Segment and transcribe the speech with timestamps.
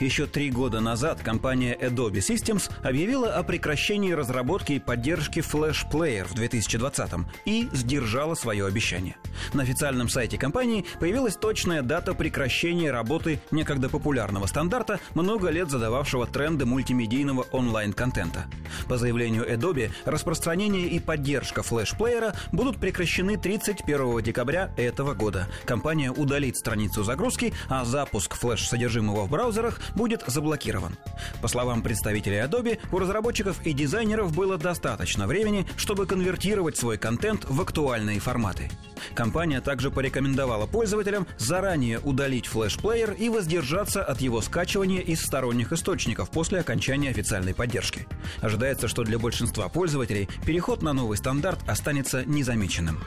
[0.00, 6.24] Еще три года назад компания Adobe Systems объявила о прекращении разработки и поддержки Flash Player
[6.24, 7.10] в 2020
[7.44, 9.16] и сдержала свое обещание.
[9.54, 16.26] На официальном сайте компании появилась точная дата прекращения работы некогда популярного стандарта, много лет задававшего
[16.26, 18.46] тренды мультимедийного онлайн-контента.
[18.88, 25.48] По заявлению Adobe, распространение и поддержка флеш-плеера будут прекращены 31 декабря этого года.
[25.64, 30.96] Компания удалит страницу загрузки, а запуск флеш-содержимого в браузерах будет заблокирован.
[31.40, 37.44] По словам представителей Adobe, у разработчиков и дизайнеров было достаточно времени, чтобы конвертировать свой контент
[37.48, 38.70] в актуальные форматы.
[39.14, 46.30] Компания также порекомендовала пользователям заранее удалить флеш-плеер и воздержаться от его скачивания из сторонних источников
[46.30, 48.06] после окончания официальной поддержки.
[48.40, 53.00] Ожидается, что для большинства пользователей переход на новый стандарт останется незамеченным.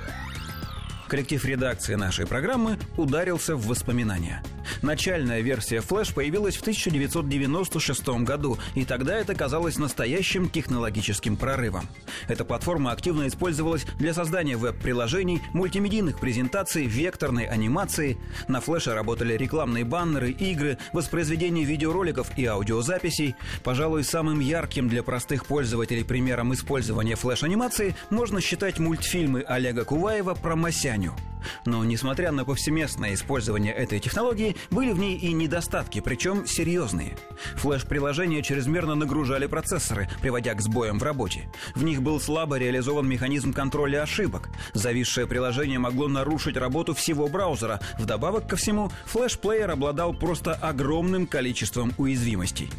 [1.12, 4.42] Коллектив редакции нашей программы ударился в воспоминания–
[4.82, 11.88] Начальная версия Flash появилась в 1996 году, и тогда это казалось настоящим технологическим прорывом.
[12.28, 18.18] Эта платформа активно использовалась для создания веб-приложений, мультимедийных презентаций, векторной анимации.
[18.48, 23.36] На Flash работали рекламные баннеры, игры, воспроизведение видеороликов и аудиозаписей.
[23.64, 30.56] Пожалуй, самым ярким для простых пользователей примером использования флеш-анимации можно считать мультфильмы Олега Куваева про
[31.02, 31.31] Масяню.
[31.66, 37.18] Но, несмотря на повсеместное использование этой технологии, были в ней и недостатки, причем серьезные.
[37.56, 41.50] Флэш-приложения чрезмерно нагружали процессоры, приводя к сбоям в работе.
[41.76, 44.50] В них был слабо реализован механизм контроля ошибок.
[44.74, 47.80] Зависшее приложение могло нарушить работу всего браузера.
[47.98, 52.70] Вдобавок ко всему, флэш-плеер обладал просто огромным количеством уязвимостей.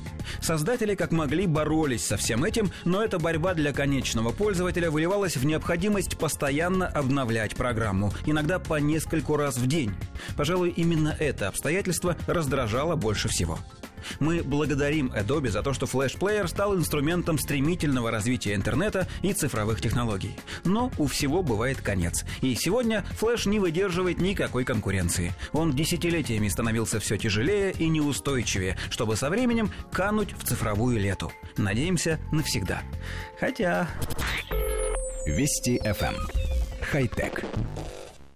[0.41, 5.45] Создатели как могли боролись со всем этим, но эта борьба для конечного пользователя выливалась в
[5.45, 8.13] необходимость постоянно обновлять программу,
[8.53, 9.95] иногда по нескольку раз в день.
[10.37, 13.59] Пожалуй, именно это обстоятельство раздражало больше всего.
[14.19, 19.81] Мы благодарим Adobe за то, что Flash Player стал инструментом стремительного развития интернета и цифровых
[19.81, 20.37] технологий.
[20.65, 22.25] Но у всего бывает конец.
[22.41, 25.33] И сегодня Flash не выдерживает никакой конкуренции.
[25.53, 31.33] Он десятилетиями становился все тяжелее и неустойчивее, чтобы со временем кануть в цифровую лету.
[31.57, 32.83] Надеемся, навсегда.
[33.39, 33.89] Хотя...
[35.27, 36.17] Вести FM.
[36.91, 37.45] Хай-тек.